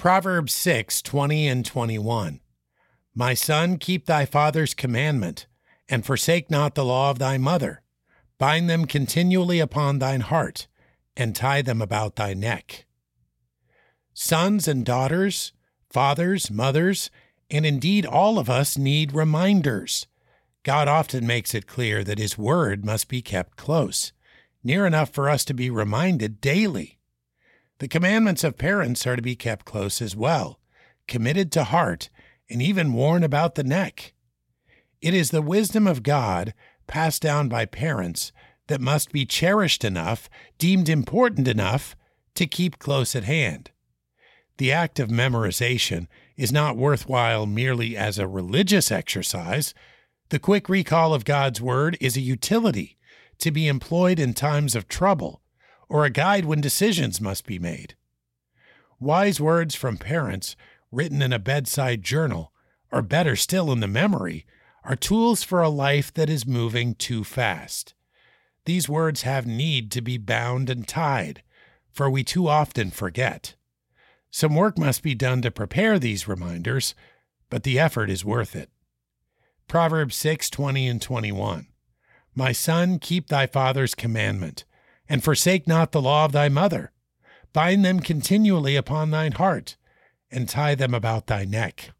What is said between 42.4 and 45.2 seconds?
keep close at hand. The act of